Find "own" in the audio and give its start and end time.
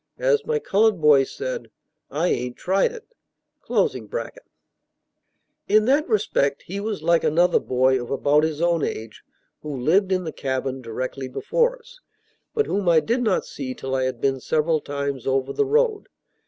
8.63-8.81